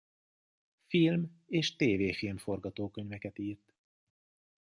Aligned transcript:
Film- 0.87 1.31
és 1.47 1.75
tv-film-forgatókönyveket 1.75 3.37
írt. 3.37 3.73